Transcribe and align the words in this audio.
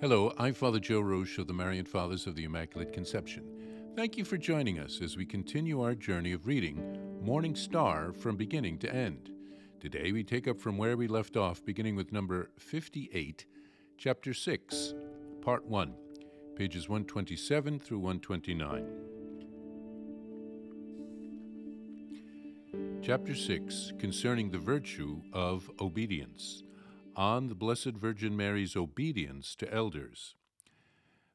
Hello, 0.00 0.32
I'm 0.38 0.54
Father 0.54 0.80
Joe 0.80 1.00
Roesch 1.00 1.38
of 1.38 1.46
the 1.46 1.52
Marian 1.52 1.84
Fathers 1.84 2.26
of 2.26 2.34
the 2.34 2.42
Immaculate 2.42 2.92
Conception. 2.92 3.44
Thank 3.94 4.18
you 4.18 4.24
for 4.24 4.36
joining 4.36 4.80
us 4.80 5.00
as 5.00 5.16
we 5.16 5.24
continue 5.24 5.80
our 5.80 5.94
journey 5.94 6.32
of 6.32 6.48
reading 6.48 6.98
Morning 7.22 7.54
Star 7.54 8.12
from 8.12 8.36
beginning 8.36 8.76
to 8.78 8.92
end. 8.92 9.30
Today 9.78 10.10
we 10.10 10.24
take 10.24 10.48
up 10.48 10.58
from 10.58 10.76
where 10.76 10.96
we 10.96 11.06
left 11.06 11.36
off, 11.36 11.64
beginning 11.64 11.94
with 11.94 12.10
number 12.10 12.50
58, 12.58 13.46
chapter 13.96 14.34
6, 14.34 14.94
part 15.40 15.64
1, 15.64 15.94
pages 16.56 16.88
127 16.88 17.78
through 17.78 18.00
129. 18.00 18.86
Chapter 23.00 23.34
6, 23.34 23.92
concerning 24.00 24.50
the 24.50 24.58
virtue 24.58 25.22
of 25.32 25.70
obedience 25.80 26.64
on 27.16 27.48
the 27.48 27.54
Blessed 27.54 27.92
Virgin 27.92 28.36
Mary's 28.36 28.76
obedience 28.76 29.54
to 29.56 29.72
elders. 29.72 30.34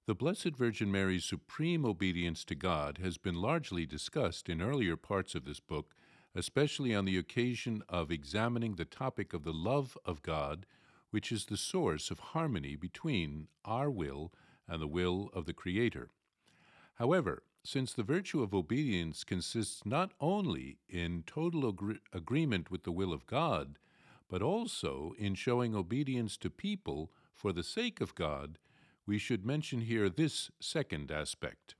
The 0.06 0.16
Blessed 0.16 0.56
Virgin 0.58 0.92
Mary's 0.92 1.26
supreme 1.26 1.86
obedience 1.86 2.44
to 2.46 2.56
God 2.56 2.98
has 2.98 3.18
been 3.18 3.36
largely 3.36 3.86
discussed 3.86 4.50
in 4.50 4.62
earlier 4.62 4.98
parts 4.98 5.36
of 5.36 5.46
this 5.46 5.60
book, 5.60 5.94
especially 6.36 6.96
on 6.96 7.06
the 7.06 7.18
occasion 7.18 7.84
of 7.88 8.12
examining 8.12 8.76
the 8.76 8.86
topic 8.86 9.34
of 9.34 9.44
the 9.44 9.54
love 9.54 9.98
of 10.06 10.22
God, 10.22 10.66
which 11.12 11.32
is 11.32 11.46
the 11.46 11.58
source 11.58 12.12
of 12.12 12.20
harmony 12.20 12.76
between 12.76 13.48
our 13.64 13.90
will 13.90 14.34
and 14.68 14.82
the 14.82 14.88
will 14.88 15.30
of 15.34 15.46
the 15.46 15.54
Creator. 15.54 16.10
However, 16.96 17.44
since 17.64 17.94
the 17.94 18.04
virtue 18.04 18.42
of 18.42 18.54
obedience 18.54 19.24
consists 19.24 19.86
not 19.86 20.12
only 20.20 20.80
in 20.88 21.24
total 21.26 21.68
agree- 21.68 22.00
agreement 22.14 22.72
with 22.72 22.84
the 22.84 22.92
will 22.92 23.14
of 23.14 23.26
God, 23.26 23.78
but 24.30 24.42
also 24.42 25.14
in 25.18 25.34
showing 25.36 25.76
obedience 25.76 26.38
to 26.38 26.50
people 26.50 27.12
for 27.34 27.52
the 27.52 27.64
sake 27.64 28.00
of 28.00 28.16
God, 28.16 28.60
we 29.06 29.18
should 29.18 29.46
mention 29.46 29.82
here 29.82 30.08
this 30.08 30.52
second 30.60 31.12
aspect. 31.12 31.76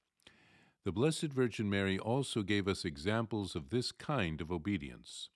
The 0.84 0.92
Blessed 0.92 1.28
Virgin 1.28 1.70
Mary 1.70 2.00
also 2.00 2.42
gave 2.42 2.68
us 2.68 2.86
examples 2.86 3.56
of 3.56 3.70
this 3.70 3.92
kind 3.92 4.42
of 4.42 4.52
obedience. 4.52 5.30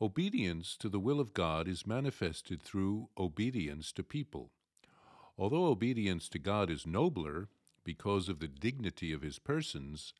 Obedience 0.00 0.76
to 0.78 0.88
the 0.88 0.98
will 0.98 1.20
of 1.20 1.32
God 1.32 1.68
is 1.68 1.86
manifested 1.86 2.60
through 2.62 3.08
obedience 3.16 3.92
to 3.92 4.02
people. 4.02 4.50
Although 5.38 5.66
obedience 5.66 6.28
to 6.30 6.38
God 6.38 6.70
is 6.70 6.86
nobler 6.86 7.48
because 7.84 8.28
of 8.28 8.40
the 8.40 8.48
dignity 8.48 9.12
of 9.12 9.22
his 9.22 9.38
persons 9.38 10.12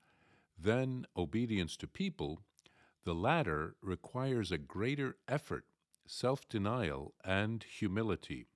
than 0.59 1.05
obedience 1.17 1.77
to 1.79 1.87
people, 1.87 2.41
the 3.05 3.15
latter 3.15 3.75
requires 3.83 4.53
a 4.53 4.59
greater 4.59 5.17
effort 5.29 5.65
self 6.07 6.49
denial, 6.49 7.15
and 7.25 7.65
humility. 7.65 8.47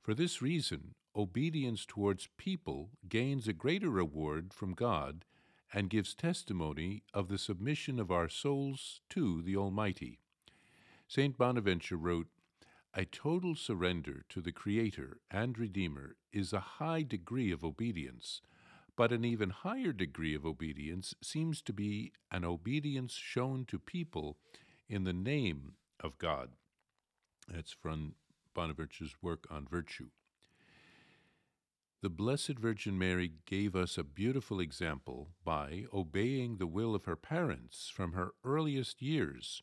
For 0.00 0.14
this 0.14 0.42
reason, 0.42 0.94
obedience 1.16 1.86
towards 1.86 2.28
people 2.36 2.90
gains 3.08 3.48
a 3.48 3.52
greater 3.52 3.90
reward 3.90 4.52
from 4.52 4.74
God 4.74 5.24
and 5.72 5.90
gives 5.90 6.14
testimony 6.14 7.02
of 7.12 7.28
the 7.28 7.38
submission 7.38 7.98
of 7.98 8.10
our 8.10 8.28
souls 8.28 9.00
to 9.10 9.42
the 9.42 9.56
Almighty. 9.56 10.18
St. 11.08 11.36
Bonaventure 11.36 11.96
wrote, 11.96 12.28
A 12.94 13.04
total 13.04 13.54
surrender 13.54 14.24
to 14.28 14.40
the 14.40 14.52
Creator 14.52 15.20
and 15.30 15.58
Redeemer 15.58 16.16
is 16.32 16.52
a 16.52 16.60
high 16.60 17.02
degree 17.02 17.50
of 17.50 17.64
obedience, 17.64 18.40
but 18.96 19.12
an 19.12 19.24
even 19.24 19.50
higher 19.50 19.92
degree 19.92 20.34
of 20.34 20.46
obedience 20.46 21.14
seems 21.20 21.60
to 21.62 21.72
be 21.72 22.12
an 22.30 22.44
obedience 22.44 23.14
shown 23.14 23.64
to 23.66 23.78
people 23.78 24.36
in 24.88 25.04
the 25.04 25.12
name 25.12 25.74
of 26.00 26.18
God. 26.18 26.50
That's 27.48 27.72
from 27.72 28.14
Bonaventure's 28.54 29.16
work 29.20 29.46
on 29.50 29.66
virtue. 29.66 30.08
The 32.02 32.10
Blessed 32.10 32.58
Virgin 32.58 32.98
Mary 32.98 33.32
gave 33.46 33.74
us 33.74 33.96
a 33.96 34.04
beautiful 34.04 34.60
example 34.60 35.30
by 35.42 35.84
obeying 35.92 36.58
the 36.58 36.66
will 36.66 36.94
of 36.94 37.06
her 37.06 37.16
parents 37.16 37.88
from 37.88 38.12
her 38.12 38.32
earliest 38.44 39.00
years. 39.00 39.62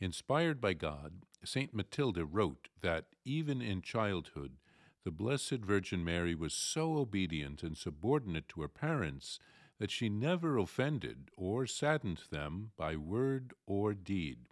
Inspired 0.00 0.60
by 0.60 0.72
God, 0.72 1.22
St. 1.44 1.74
Matilda 1.74 2.24
wrote 2.24 2.68
that 2.80 3.06
even 3.24 3.60
in 3.60 3.82
childhood, 3.82 4.56
the 5.04 5.10
Blessed 5.10 5.58
Virgin 5.58 6.02
Mary 6.02 6.34
was 6.34 6.54
so 6.54 6.96
obedient 6.96 7.62
and 7.62 7.76
subordinate 7.76 8.48
to 8.48 8.62
her 8.62 8.68
parents 8.68 9.38
that 9.78 9.90
she 9.90 10.08
never 10.08 10.56
offended 10.56 11.30
or 11.36 11.66
saddened 11.66 12.22
them 12.30 12.70
by 12.76 12.96
word 12.96 13.52
or 13.66 13.92
deed 13.92 14.49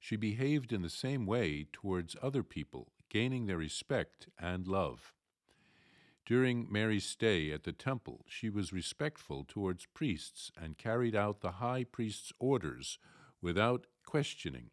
she 0.00 0.16
behaved 0.16 0.72
in 0.72 0.80
the 0.80 0.90
same 0.90 1.26
way 1.26 1.66
towards 1.72 2.16
other 2.22 2.42
people, 2.42 2.88
gaining 3.10 3.46
their 3.46 3.58
respect 3.58 4.26
and 4.38 4.66
love. 4.66 5.12
During 6.24 6.66
Mary's 6.70 7.04
stay 7.04 7.52
at 7.52 7.64
the 7.64 7.72
temple, 7.72 8.24
she 8.26 8.48
was 8.48 8.72
respectful 8.72 9.44
towards 9.46 9.86
priests 9.86 10.50
and 10.60 10.78
carried 10.78 11.14
out 11.14 11.40
the 11.40 11.52
high 11.52 11.84
priest's 11.84 12.32
orders 12.38 12.98
without 13.42 13.86
questioning. 14.06 14.70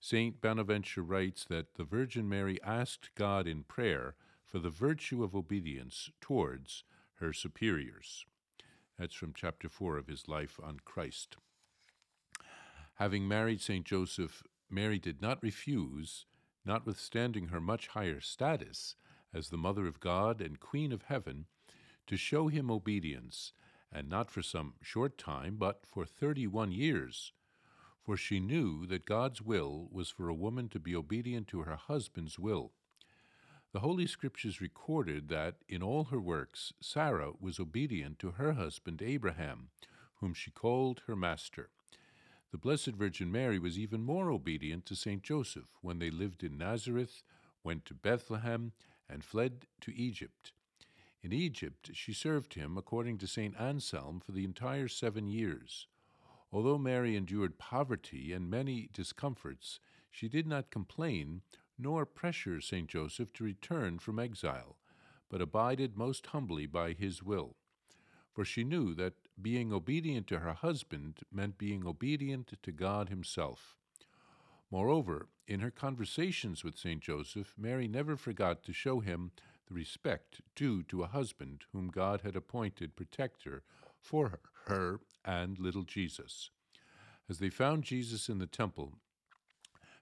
St. 0.00 0.40
Bonaventure 0.40 1.02
writes 1.02 1.44
that 1.44 1.74
the 1.74 1.84
Virgin 1.84 2.28
Mary 2.28 2.58
asked 2.62 3.14
God 3.14 3.46
in 3.46 3.62
prayer 3.62 4.16
for 4.44 4.58
the 4.58 4.70
virtue 4.70 5.22
of 5.22 5.36
obedience 5.36 6.10
towards 6.20 6.84
her 7.16 7.32
superiors. 7.32 8.24
That's 8.98 9.14
from 9.14 9.34
chapter 9.34 9.68
4 9.68 9.98
of 9.98 10.08
his 10.08 10.26
life 10.26 10.58
on 10.62 10.78
Christ. 10.84 11.36
Having 12.98 13.28
married 13.28 13.60
St. 13.60 13.86
Joseph, 13.86 14.42
Mary 14.68 14.98
did 14.98 15.22
not 15.22 15.40
refuse, 15.40 16.26
notwithstanding 16.64 17.46
her 17.46 17.60
much 17.60 17.86
higher 17.86 18.20
status 18.20 18.96
as 19.32 19.50
the 19.50 19.56
Mother 19.56 19.86
of 19.86 20.00
God 20.00 20.40
and 20.40 20.58
Queen 20.58 20.90
of 20.90 21.02
Heaven, 21.02 21.46
to 22.08 22.16
show 22.16 22.48
him 22.48 22.72
obedience, 22.72 23.52
and 23.92 24.08
not 24.08 24.32
for 24.32 24.42
some 24.42 24.74
short 24.82 25.16
time, 25.16 25.54
but 25.58 25.86
for 25.86 26.04
thirty 26.04 26.48
one 26.48 26.72
years. 26.72 27.32
For 28.02 28.16
she 28.16 28.40
knew 28.40 28.84
that 28.86 29.06
God's 29.06 29.40
will 29.40 29.88
was 29.92 30.10
for 30.10 30.28
a 30.28 30.34
woman 30.34 30.68
to 30.70 30.80
be 30.80 30.96
obedient 30.96 31.46
to 31.48 31.62
her 31.62 31.76
husband's 31.76 32.36
will. 32.36 32.72
The 33.72 33.78
Holy 33.78 34.08
Scriptures 34.08 34.60
recorded 34.60 35.28
that 35.28 35.58
in 35.68 35.84
all 35.84 36.06
her 36.06 36.20
works 36.20 36.72
Sarah 36.80 37.30
was 37.38 37.60
obedient 37.60 38.18
to 38.18 38.32
her 38.32 38.54
husband 38.54 39.02
Abraham, 39.02 39.68
whom 40.16 40.34
she 40.34 40.50
called 40.50 41.02
her 41.06 41.14
master. 41.14 41.70
The 42.50 42.58
Blessed 42.58 42.92
Virgin 42.92 43.30
Mary 43.30 43.58
was 43.58 43.78
even 43.78 44.02
more 44.02 44.30
obedient 44.30 44.86
to 44.86 44.96
St. 44.96 45.22
Joseph 45.22 45.76
when 45.82 45.98
they 45.98 46.10
lived 46.10 46.42
in 46.42 46.56
Nazareth, 46.56 47.22
went 47.62 47.84
to 47.84 47.94
Bethlehem, 47.94 48.72
and 49.06 49.22
fled 49.22 49.66
to 49.82 49.94
Egypt. 49.94 50.52
In 51.22 51.30
Egypt, 51.30 51.90
she 51.92 52.14
served 52.14 52.54
him, 52.54 52.78
according 52.78 53.18
to 53.18 53.26
St. 53.26 53.54
Anselm, 53.60 54.20
for 54.20 54.32
the 54.32 54.44
entire 54.44 54.88
seven 54.88 55.28
years. 55.28 55.88
Although 56.50 56.78
Mary 56.78 57.16
endured 57.16 57.58
poverty 57.58 58.32
and 58.32 58.48
many 58.48 58.88
discomforts, 58.94 59.78
she 60.10 60.26
did 60.26 60.46
not 60.46 60.70
complain 60.70 61.42
nor 61.78 62.06
pressure 62.06 62.62
St. 62.62 62.88
Joseph 62.88 63.30
to 63.34 63.44
return 63.44 63.98
from 63.98 64.18
exile, 64.18 64.78
but 65.28 65.42
abided 65.42 65.98
most 65.98 66.28
humbly 66.28 66.64
by 66.64 66.94
his 66.94 67.22
will 67.22 67.56
for 68.38 68.44
she 68.44 68.62
knew 68.62 68.94
that 68.94 69.14
being 69.42 69.72
obedient 69.72 70.28
to 70.28 70.38
her 70.38 70.52
husband 70.52 71.18
meant 71.32 71.58
being 71.58 71.84
obedient 71.84 72.52
to 72.62 72.70
God 72.70 73.08
Himself. 73.08 73.74
Moreover, 74.70 75.26
in 75.48 75.58
her 75.58 75.72
conversations 75.72 76.62
with 76.62 76.78
St. 76.78 77.00
Joseph, 77.00 77.52
Mary 77.58 77.88
never 77.88 78.16
forgot 78.16 78.62
to 78.62 78.72
show 78.72 79.00
him 79.00 79.32
the 79.66 79.74
respect 79.74 80.40
due 80.54 80.84
to 80.84 81.02
a 81.02 81.08
husband 81.08 81.64
whom 81.72 81.88
God 81.88 82.20
had 82.20 82.36
appointed 82.36 82.94
protector 82.94 83.64
for 83.98 84.38
her 84.66 85.00
and 85.24 85.58
little 85.58 85.82
Jesus. 85.82 86.50
As 87.28 87.40
they 87.40 87.50
found 87.50 87.82
Jesus 87.82 88.28
in 88.28 88.38
the 88.38 88.46
temple, 88.46 88.92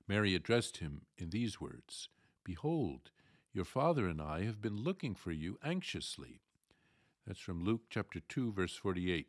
Mary 0.07 0.35
addressed 0.35 0.77
him 0.77 1.07
in 1.17 1.31
these 1.31 1.59
words 1.59 2.11
Behold, 2.45 3.13
your 3.55 3.65
father 3.65 4.07
and 4.07 4.21
I 4.21 4.45
have 4.45 4.61
been 4.61 4.77
looking 4.77 5.15
for 5.15 5.33
you 5.33 5.59
anxiously. 5.65 6.43
That's 7.27 7.41
from 7.41 7.65
Luke 7.65 7.83
chapter 7.91 8.21
2, 8.21 8.53
verse 8.53 8.77
48. 8.77 9.27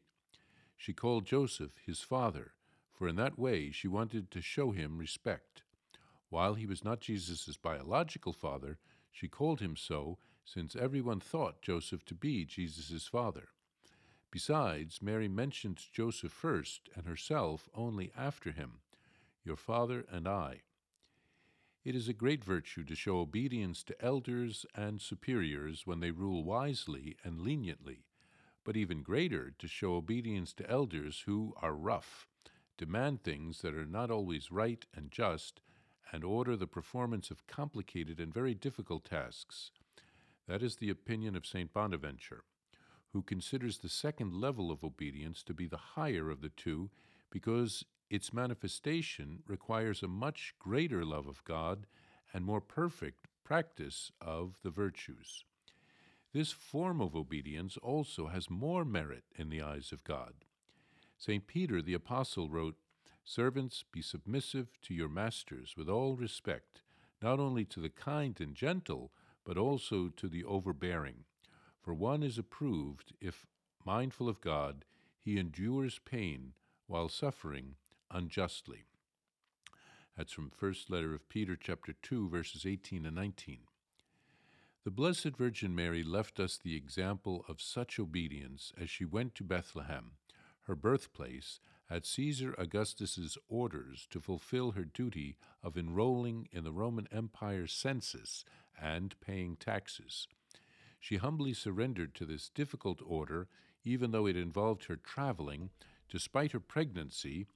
She 0.75 0.93
called 0.93 1.25
Joseph 1.25 1.71
his 1.83 2.01
father, 2.01 2.51
for 2.93 3.07
in 3.07 3.15
that 3.15 3.39
way 3.39 3.71
she 3.71 3.87
wanted 3.87 4.29
to 4.29 4.41
show 4.41 4.69
him 4.69 4.99
respect. 4.99 5.63
While 6.29 6.53
he 6.53 6.67
was 6.67 6.83
not 6.83 6.99
Jesus' 6.99 7.57
biological 7.57 8.33
father, 8.33 8.77
she 9.11 9.27
called 9.27 9.61
him 9.61 9.75
so 9.75 10.19
since 10.45 10.75
everyone 10.75 11.19
thought 11.19 11.63
Joseph 11.63 12.05
to 12.05 12.13
be 12.13 12.45
Jesus' 12.45 13.07
father. 13.07 13.49
Besides, 14.29 15.01
Mary 15.01 15.27
mentioned 15.27 15.81
Joseph 15.91 16.31
first 16.31 16.89
and 16.95 17.07
herself 17.07 17.67
only 17.73 18.11
after 18.15 18.51
him, 18.51 18.81
your 19.43 19.55
father 19.55 20.05
and 20.11 20.27
I. 20.27 20.61
It 21.87 21.95
is 21.95 22.09
a 22.09 22.13
great 22.13 22.43
virtue 22.43 22.83
to 22.83 22.95
show 22.95 23.19
obedience 23.19 23.81
to 23.83 23.95
elders 24.03 24.65
and 24.75 24.99
superiors 24.99 25.87
when 25.87 26.01
they 26.01 26.11
rule 26.11 26.43
wisely 26.43 27.15
and 27.23 27.39
leniently, 27.39 28.03
but 28.65 28.75
even 28.75 29.01
greater 29.01 29.51
to 29.51 29.67
show 29.69 29.93
obedience 29.93 30.51
to 30.55 30.69
elders 30.69 31.23
who 31.25 31.53
are 31.61 31.73
rough, 31.73 32.27
demand 32.77 33.23
things 33.23 33.61
that 33.61 33.73
are 33.73 33.85
not 33.85 34.11
always 34.11 34.51
right 34.51 34.85
and 34.93 35.13
just, 35.13 35.61
and 36.11 36.25
order 36.25 36.57
the 36.57 36.67
performance 36.67 37.31
of 37.31 37.47
complicated 37.47 38.19
and 38.19 38.33
very 38.33 38.53
difficult 38.53 39.05
tasks. 39.05 39.71
That 40.45 40.61
is 40.61 40.75
the 40.75 40.89
opinion 40.89 41.37
of 41.37 41.45
St. 41.45 41.73
Bonaventure, 41.73 42.43
who 43.13 43.21
considers 43.21 43.77
the 43.77 43.87
second 43.87 44.33
level 44.33 44.71
of 44.71 44.83
obedience 44.83 45.41
to 45.43 45.53
be 45.53 45.67
the 45.67 45.77
higher 45.77 46.29
of 46.29 46.41
the 46.41 46.49
two 46.49 46.89
because 47.29 47.85
its 48.09 48.33
manifestation 48.33 49.43
requires 49.47 50.01
a 50.01 50.07
much 50.07 50.53
greater 50.59 51.03
love 51.03 51.27
of 51.27 51.43
God 51.43 51.85
and 52.33 52.45
more 52.45 52.61
perfect 52.61 53.27
practice 53.43 54.11
of 54.21 54.59
the 54.63 54.69
virtues. 54.69 55.43
This 56.33 56.51
form 56.51 57.01
of 57.01 57.15
obedience 57.15 57.77
also 57.77 58.27
has 58.27 58.49
more 58.49 58.85
merit 58.85 59.23
in 59.35 59.49
the 59.49 59.61
eyes 59.61 59.91
of 59.91 60.03
God. 60.03 60.33
St. 61.17 61.47
Peter 61.47 61.81
the 61.81 61.93
Apostle 61.93 62.49
wrote, 62.49 62.75
Servants, 63.23 63.83
be 63.91 64.01
submissive 64.01 64.79
to 64.83 64.93
your 64.93 65.09
masters 65.09 65.75
with 65.75 65.89
all 65.89 66.15
respect, 66.15 66.81
not 67.21 67.39
only 67.39 67.65
to 67.65 67.79
the 67.79 67.89
kind 67.89 68.39
and 68.39 68.55
gentle, 68.55 69.11
but 69.43 69.57
also 69.57 70.09
to 70.09 70.27
the 70.27 70.43
overbearing. 70.43 71.25
For 71.81 71.93
one 71.93 72.23
is 72.23 72.37
approved 72.37 73.13
if, 73.19 73.45
mindful 73.85 74.29
of 74.29 74.41
God, 74.41 74.85
he 75.19 75.37
endures 75.37 75.99
pain 76.05 76.53
while 76.87 77.09
suffering 77.09 77.75
unjustly. 78.11 78.85
That's 80.17 80.33
from 80.33 80.49
first 80.49 80.89
letter 80.89 81.13
of 81.13 81.29
Peter 81.29 81.55
chapter 81.55 81.93
2 82.01 82.29
verses 82.29 82.65
18 82.65 83.05
and 83.05 83.15
19. 83.15 83.59
The 84.83 84.91
Blessed 84.91 85.35
Virgin 85.37 85.75
Mary 85.75 86.01
left 86.01 86.39
us 86.39 86.57
the 86.57 86.75
example 86.75 87.43
of 87.47 87.61
such 87.61 87.99
obedience 87.99 88.71
as 88.79 88.89
she 88.89 89.05
went 89.05 89.35
to 89.35 89.43
Bethlehem, 89.43 90.11
her 90.61 90.75
birthplace, 90.75 91.59
at 91.89 92.05
Caesar 92.05 92.55
Augustus's 92.57 93.37
orders 93.47 94.07
to 94.09 94.19
fulfill 94.19 94.71
her 94.71 94.85
duty 94.85 95.37
of 95.61 95.77
enrolling 95.77 96.47
in 96.51 96.63
the 96.63 96.71
Roman 96.71 97.07
Empire's 97.11 97.73
census 97.73 98.43
and 98.81 99.15
paying 99.21 99.55
taxes. 99.55 100.27
She 100.99 101.17
humbly 101.17 101.53
surrendered 101.53 102.15
to 102.15 102.25
this 102.25 102.49
difficult 102.49 103.01
order, 103.05 103.47
even 103.83 104.11
though 104.11 104.25
it 104.25 104.35
involved 104.35 104.85
her 104.85 104.95
traveling, 104.95 105.69
despite 106.09 106.51
her 106.53 106.59
pregnancy, 106.59 107.47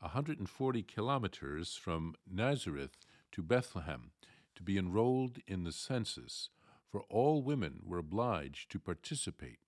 140 0.00 0.82
kilometers 0.82 1.76
from 1.76 2.14
Nazareth 2.30 2.96
to 3.32 3.42
Bethlehem 3.42 4.12
to 4.56 4.62
be 4.62 4.78
enrolled 4.78 5.38
in 5.46 5.64
the 5.64 5.72
census, 5.72 6.48
for 6.90 7.02
all 7.10 7.42
women 7.42 7.80
were 7.84 7.98
obliged 7.98 8.70
to 8.70 8.78
participate. 8.78 9.58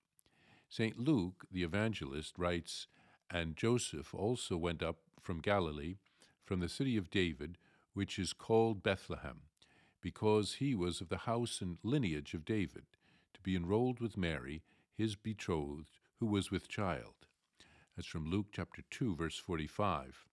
St. 0.70 0.98
Luke, 0.98 1.44
the 1.52 1.62
evangelist, 1.62 2.38
writes, 2.38 2.86
And 3.30 3.56
Joseph 3.56 4.14
also 4.14 4.56
went 4.56 4.82
up 4.82 4.96
from 5.20 5.40
Galilee, 5.40 5.96
from 6.46 6.60
the 6.60 6.68
city 6.68 6.96
of 6.96 7.10
David, 7.10 7.58
which 7.92 8.18
is 8.18 8.32
called 8.32 8.82
Bethlehem, 8.82 9.42
because 10.00 10.54
he 10.54 10.74
was 10.74 11.02
of 11.02 11.10
the 11.10 11.18
house 11.18 11.60
and 11.60 11.76
lineage 11.82 12.32
of 12.32 12.46
David, 12.46 12.84
to 13.34 13.40
be 13.42 13.54
enrolled 13.54 14.00
with 14.00 14.16
Mary, 14.16 14.62
his 14.96 15.14
betrothed, 15.14 15.98
who 16.20 16.26
was 16.26 16.50
with 16.50 16.68
child. 16.68 17.26
That's 17.96 18.08
from 18.08 18.30
Luke 18.30 18.46
chapter 18.50 18.82
2, 18.90 19.16
verse 19.16 19.36
45. 19.36 20.24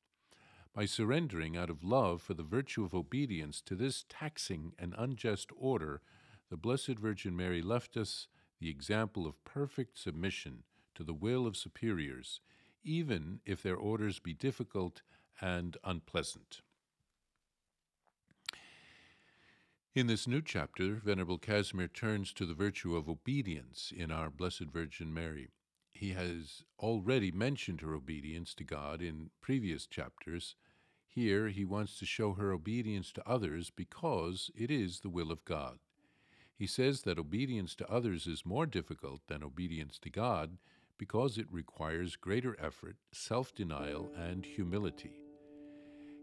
By 0.74 0.86
surrendering 0.86 1.58
out 1.58 1.70
of 1.70 1.84
love 1.84 2.22
for 2.22 2.34
the 2.34 2.44
virtue 2.44 2.86
of 2.86 2.94
obedience 2.94 3.60
to 3.62 3.76
this 3.76 4.06
taxing 4.08 4.74
and 4.80 4.96
unjust 4.98 5.52
order, 5.58 6.02
the 6.50 6.56
Blessed 6.56 6.98
Virgin 6.98 7.36
Mary 7.36 7.62
left 7.62 7.98
us 7.98 8.28
the 8.62 8.70
example 8.70 9.28
of 9.28 9.44
perfect 9.44 9.98
submission 9.98 10.64
to 10.96 11.04
the 11.04 11.14
will 11.14 11.46
of 11.46 11.58
superiors, 11.58 12.40
even 12.82 13.42
if 13.46 13.62
their 13.62 13.76
orders 13.76 14.20
be 14.20 14.34
difficult 14.34 15.02
and 15.42 15.76
unpleasant. 15.84 16.62
In 19.94 20.08
this 20.08 20.28
new 20.28 20.42
chapter, 20.42 20.96
Venerable 20.96 21.38
Casimir 21.38 21.90
turns 21.90 22.32
to 22.34 22.46
the 22.46 22.54
virtue 22.54 22.96
of 22.96 23.10
obedience 23.10 23.92
in 23.94 24.12
our 24.12 24.30
Blessed 24.30 24.72
Virgin 24.72 25.14
Mary 25.14 25.50
he 26.00 26.14
has 26.14 26.64
already 26.80 27.30
mentioned 27.30 27.82
her 27.82 27.94
obedience 27.94 28.54
to 28.54 28.64
God 28.64 29.02
in 29.02 29.32
previous 29.42 29.86
chapters. 29.86 30.56
Here 31.06 31.50
he 31.50 31.66
wants 31.66 32.00
to 32.00 32.06
show 32.06 32.36
her 32.36 32.54
obedience 32.54 33.12
to 33.12 33.30
others 33.30 33.70
because 33.70 34.50
it 34.56 34.72
is 34.72 35.02
the 35.02 35.10
will 35.10 35.30
of 35.30 35.44
God. 35.44 35.80
He 36.56 36.68
says 36.68 37.02
that 37.02 37.20
obedience 37.20 37.76
to 37.76 37.92
others 37.92 38.28
is 38.28 38.46
more 38.46 38.66
difficult 38.66 39.20
than 39.28 39.44
obedience 39.44 40.00
to 40.00 40.10
God 40.10 40.58
because 40.98 41.38
it 41.38 41.52
requires 41.52 42.16
greater 42.16 42.56
effort, 42.62 42.96
self 43.12 43.54
denial, 43.54 44.10
and 44.16 44.46
humility. 44.46 45.20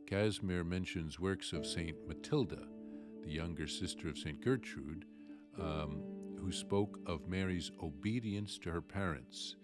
Casimir 0.06 0.64
mentions 0.64 1.20
works 1.20 1.52
of 1.52 1.67
St. 1.67 1.99
Matilda, 2.08 2.67
the 3.23 3.31
younger 3.31 3.67
sister 3.67 4.08
of 4.08 4.17
St. 4.17 4.43
Gertrude, 4.43 5.05
um, 5.61 6.02
who 6.40 6.50
spoke 6.50 6.99
of 7.05 7.28
Mary's 7.28 7.70
obedience 7.82 8.56
to 8.61 8.70
her 8.70 8.81
parents 8.81 9.56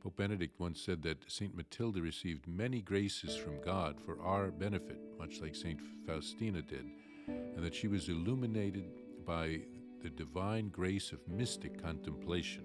Pope 0.00 0.16
Benedict 0.16 0.58
once 0.60 0.80
said 0.80 1.02
that 1.02 1.30
St. 1.30 1.56
Matilda 1.56 2.00
received 2.00 2.46
many 2.46 2.80
graces 2.80 3.36
from 3.36 3.60
God 3.64 4.00
for 4.00 4.20
our 4.22 4.50
benefit, 4.50 5.00
much 5.18 5.40
like 5.40 5.54
St. 5.54 5.80
Faustina 6.06 6.62
did, 6.62 6.86
and 7.26 7.64
that 7.64 7.74
she 7.74 7.88
was 7.88 8.08
illuminated 8.08 8.86
by 9.26 9.60
the 10.02 10.10
divine 10.10 10.68
grace 10.68 11.10
of 11.10 11.26
mystic 11.26 11.82
contemplation. 11.82 12.62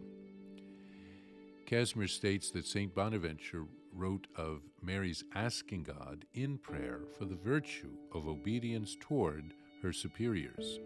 Casimir 1.65 2.07
states 2.07 2.51
that 2.51 2.68
St. 2.68 2.94
Bonaventure 2.94 3.65
wrote 3.91 4.27
of 4.35 4.62
Mary's 4.81 5.24
asking 5.33 5.83
God 5.83 6.25
in 6.33 6.59
prayer 6.59 7.01
for 7.18 7.25
the 7.25 7.35
virtue 7.35 7.91
of 8.13 8.27
obedience 8.27 8.95
toward 9.00 9.53
her 9.81 9.91
superiors. 9.91 10.80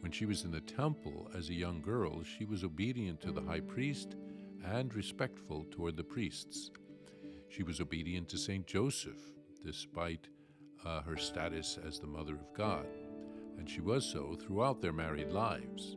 When 0.00 0.10
she 0.12 0.26
was 0.26 0.44
in 0.44 0.50
the 0.50 0.60
temple 0.60 1.30
as 1.36 1.48
a 1.48 1.54
young 1.54 1.80
girl, 1.80 2.22
she 2.22 2.44
was 2.44 2.64
obedient 2.64 3.20
to 3.22 3.32
the 3.32 3.40
high 3.40 3.60
priest 3.60 4.16
and 4.72 4.94
respectful 4.94 5.64
toward 5.70 5.96
the 5.96 6.04
priests. 6.04 6.70
She 7.48 7.62
was 7.62 7.80
obedient 7.80 8.28
to 8.30 8.38
Saint 8.38 8.66
Joseph, 8.66 9.32
despite 9.64 10.28
uh, 10.84 11.02
her 11.02 11.16
status 11.16 11.78
as 11.86 11.98
the 11.98 12.06
Mother 12.06 12.34
of 12.34 12.52
God, 12.54 12.86
and 13.58 13.68
she 13.68 13.80
was 13.80 14.04
so 14.04 14.34
throughout 14.34 14.80
their 14.80 14.92
married 14.92 15.32
lives. 15.32 15.96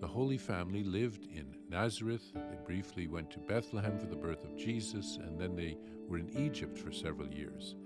The 0.00 0.06
Holy 0.06 0.38
Family 0.38 0.82
lived 0.82 1.24
in 1.32 1.56
Nazareth. 1.68 2.32
They 2.34 2.58
briefly 2.66 3.06
went 3.06 3.30
to 3.32 3.38
Bethlehem 3.38 3.98
for 3.98 4.06
the 4.06 4.16
birth 4.16 4.44
of 4.44 4.56
Jesus, 4.56 5.16
and 5.16 5.38
then 5.38 5.54
they 5.54 5.78
were 6.08 6.18
in 6.18 6.36
Egypt 6.36 6.76
for 6.76 6.92
several 6.92 7.32
years. 7.32 7.76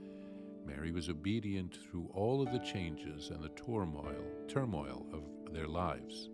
Mary 0.66 0.90
was 0.90 1.08
obedient 1.08 1.76
through 1.76 2.10
all 2.12 2.42
of 2.42 2.52
the 2.52 2.58
changes 2.58 3.30
and 3.30 3.42
the 3.42 3.48
turmoil, 3.50 4.16
turmoil 4.48 5.06
of 5.12 5.52
their 5.52 5.68
lives 5.68 6.30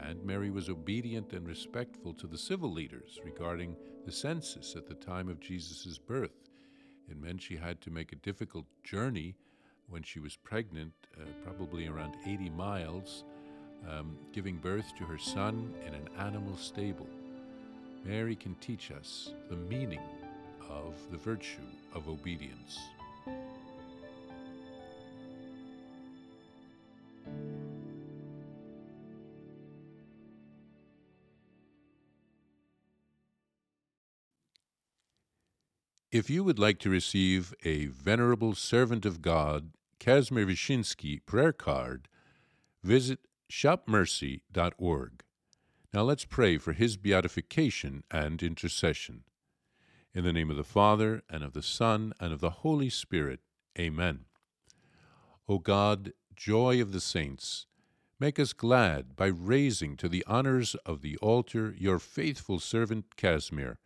and 0.00 0.22
Mary 0.24 0.50
was 0.50 0.68
obedient 0.68 1.32
and 1.32 1.46
respectful 1.46 2.12
to 2.14 2.26
the 2.26 2.38
civil 2.38 2.72
leaders 2.72 3.18
regarding 3.24 3.76
the 4.04 4.12
census 4.12 4.76
at 4.76 4.86
the 4.86 4.94
time 4.94 5.28
of 5.28 5.40
Jesus' 5.40 5.98
birth. 5.98 6.50
It 7.10 7.20
meant 7.20 7.42
she 7.42 7.56
had 7.56 7.80
to 7.82 7.90
make 7.90 8.12
a 8.12 8.16
difficult 8.16 8.66
journey 8.82 9.36
when 9.88 10.02
she 10.02 10.18
was 10.18 10.36
pregnant, 10.36 10.92
uh, 11.16 11.24
probably 11.44 11.86
around 11.86 12.16
80 12.26 12.50
miles, 12.50 13.24
um, 13.88 14.16
giving 14.32 14.56
birth 14.56 14.92
to 14.98 15.04
her 15.04 15.18
son 15.18 15.72
in 15.86 15.94
an 15.94 16.08
animal 16.18 16.56
stable. 16.56 17.08
Mary 18.04 18.36
can 18.36 18.54
teach 18.56 18.90
us 18.90 19.32
the 19.48 19.56
meaning 19.56 20.00
of 20.68 20.94
the 21.10 21.16
virtue 21.16 21.66
of 21.94 22.08
obedience. 22.08 22.78
If 36.16 36.30
you 36.30 36.44
would 36.44 36.58
like 36.58 36.78
to 36.78 36.88
receive 36.88 37.52
a 37.62 37.88
Venerable 37.88 38.54
Servant 38.54 39.04
of 39.04 39.20
God, 39.20 39.72
Casimir 39.98 40.46
Wyszynski 40.46 41.20
prayer 41.26 41.52
card, 41.52 42.08
visit 42.82 43.18
shopmercy.org. 43.52 45.22
Now 45.92 46.02
let's 46.04 46.24
pray 46.24 46.56
for 46.56 46.72
his 46.72 46.96
beatification 46.96 48.02
and 48.10 48.42
intercession. 48.42 49.24
In 50.14 50.24
the 50.24 50.32
name 50.32 50.50
of 50.50 50.56
the 50.56 50.64
Father, 50.64 51.22
and 51.28 51.44
of 51.44 51.52
the 51.52 51.60
Son, 51.60 52.14
and 52.18 52.32
of 52.32 52.40
the 52.40 52.64
Holy 52.64 52.88
Spirit. 52.88 53.40
Amen. 53.78 54.20
O 55.46 55.58
God, 55.58 56.14
joy 56.34 56.80
of 56.80 56.92
the 56.92 57.00
saints, 57.02 57.66
make 58.18 58.38
us 58.38 58.54
glad 58.54 59.16
by 59.16 59.26
raising 59.26 59.98
to 59.98 60.08
the 60.08 60.24
honors 60.26 60.76
of 60.86 61.02
the 61.02 61.18
altar 61.18 61.74
your 61.76 61.98
faithful 61.98 62.58
servant 62.58 63.16
Casimir, 63.16 63.78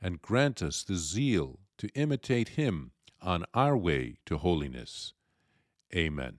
and 0.00 0.22
grant 0.22 0.62
us 0.62 0.82
the 0.82 0.96
zeal 0.96 1.58
to 1.78 1.88
imitate 1.94 2.50
him 2.50 2.92
on 3.20 3.44
our 3.54 3.76
way 3.76 4.16
to 4.26 4.38
holiness. 4.38 5.14
Amen. 5.94 6.38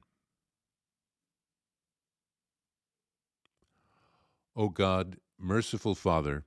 O 4.55 4.69
God, 4.69 5.17
merciful 5.37 5.95
Father, 5.95 6.45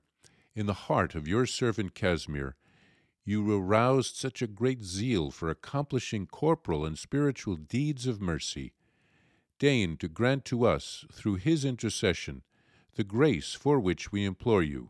in 0.55 0.65
the 0.65 0.73
heart 0.73 1.13
of 1.13 1.27
your 1.27 1.45
servant 1.45 1.93
Casimir, 1.93 2.55
you 3.23 3.55
aroused 3.55 4.15
such 4.15 4.41
a 4.41 4.47
great 4.47 4.83
zeal 4.83 5.29
for 5.29 5.49
accomplishing 5.49 6.25
corporal 6.25 6.85
and 6.85 6.97
spiritual 6.97 7.55
deeds 7.55 8.07
of 8.07 8.19
mercy. 8.19 8.73
Deign 9.59 9.97
to 9.97 10.07
grant 10.07 10.45
to 10.45 10.65
us, 10.65 11.05
through 11.11 11.35
his 11.35 11.63
intercession, 11.63 12.41
the 12.95 13.03
grace 13.03 13.53
for 13.53 13.79
which 13.79 14.11
we 14.11 14.25
implore 14.25 14.63
you. 14.63 14.89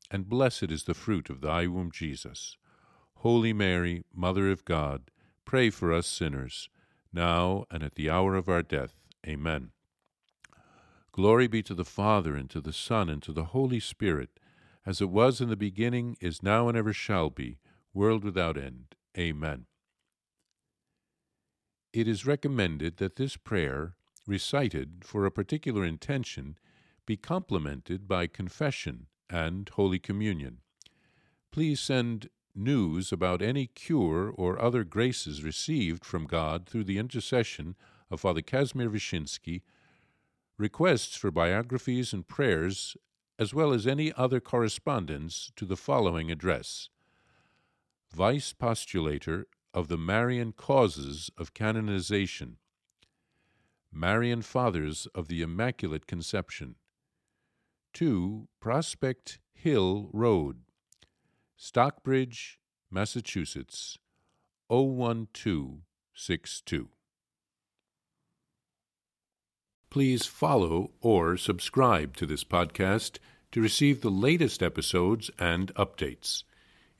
and 0.11 0.27
blessed 0.27 0.69
is 0.69 0.83
the 0.83 0.93
fruit 0.93 1.29
of 1.29 1.39
thy 1.39 1.65
womb, 1.65 1.89
Jesus. 1.89 2.57
Holy 3.15 3.53
Mary, 3.53 4.03
Mother 4.13 4.51
of 4.51 4.65
God, 4.65 5.09
pray 5.45 5.69
for 5.69 5.93
us 5.93 6.05
sinners, 6.05 6.69
now 7.13 7.65
and 7.71 7.81
at 7.81 7.95
the 7.95 8.09
hour 8.09 8.35
of 8.35 8.49
our 8.49 8.61
death. 8.61 8.93
Amen. 9.25 9.69
Glory 11.13 11.47
be 11.47 11.63
to 11.63 11.73
the 11.73 11.85
Father, 11.85 12.35
and 12.35 12.49
to 12.49 12.59
the 12.59 12.73
Son, 12.73 13.09
and 13.09 13.23
to 13.23 13.31
the 13.31 13.45
Holy 13.45 13.79
Spirit, 13.79 14.39
as 14.85 15.01
it 15.01 15.09
was 15.09 15.39
in 15.39 15.49
the 15.49 15.55
beginning, 15.55 16.17
is 16.19 16.43
now, 16.43 16.67
and 16.67 16.77
ever 16.77 16.93
shall 16.93 17.29
be, 17.29 17.59
world 17.93 18.23
without 18.23 18.57
end. 18.57 18.95
Amen. 19.17 19.65
It 21.93 22.07
is 22.07 22.25
recommended 22.25 22.97
that 22.97 23.15
this 23.15 23.37
prayer, 23.37 23.95
recited 24.27 25.03
for 25.03 25.25
a 25.25 25.31
particular 25.31 25.85
intention, 25.85 26.57
be 27.05 27.17
complemented 27.17 28.07
by 28.07 28.27
confession 28.27 29.07
and 29.31 29.69
Holy 29.69 29.99
Communion. 29.99 30.57
Please 31.51 31.79
send 31.79 32.29
news 32.53 33.11
about 33.11 33.41
any 33.41 33.67
cure 33.67 34.29
or 34.29 34.61
other 34.61 34.83
graces 34.83 35.43
received 35.43 36.03
from 36.05 36.25
God 36.25 36.67
through 36.67 36.83
the 36.83 36.97
intercession 36.97 37.75
of 38.09 38.21
Father 38.21 38.41
Casimir 38.41 38.89
Wyszynski, 38.89 39.61
requests 40.57 41.15
for 41.15 41.31
biographies 41.31 42.13
and 42.13 42.27
prayers, 42.27 42.97
as 43.39 43.53
well 43.53 43.73
as 43.73 43.87
any 43.87 44.13
other 44.13 44.39
correspondence 44.39 45.51
to 45.55 45.65
the 45.65 45.77
following 45.77 46.29
address. 46.29 46.89
Vice 48.13 48.53
Postulator 48.53 49.45
of 49.73 49.87
the 49.87 49.97
Marian 49.97 50.51
Causes 50.51 51.31
of 51.37 51.53
Canonization, 51.53 52.57
Marian 53.91 54.41
Fathers 54.41 55.07
of 55.15 55.27
the 55.27 55.41
Immaculate 55.41 56.07
Conception, 56.07 56.75
2 57.93 58.47
Prospect 58.59 59.39
Hill 59.53 60.09
Road, 60.13 60.61
Stockbridge, 61.57 62.59
Massachusetts 62.89 63.97
01262. 64.69 66.87
Please 69.89 70.25
follow 70.25 70.91
or 71.01 71.35
subscribe 71.35 72.15
to 72.15 72.25
this 72.25 72.45
podcast 72.45 73.19
to 73.51 73.61
receive 73.61 73.99
the 73.99 74.09
latest 74.09 74.63
episodes 74.63 75.29
and 75.37 75.75
updates. 75.75 76.43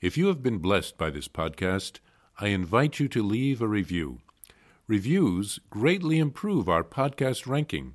If 0.02 0.18
you 0.18 0.26
have 0.26 0.42
been 0.42 0.58
blessed 0.58 0.98
by 0.98 1.08
this 1.08 1.28
podcast, 1.28 2.00
I 2.38 2.48
invite 2.48 3.00
you 3.00 3.08
to 3.08 3.22
leave 3.22 3.62
a 3.62 3.68
review. 3.68 4.20
Reviews 4.86 5.58
greatly 5.70 6.18
improve 6.18 6.68
our 6.68 6.84
podcast 6.84 7.46
ranking 7.46 7.94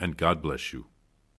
and 0.00 0.16
God 0.16 0.42
bless 0.42 0.72
you. 0.72 0.86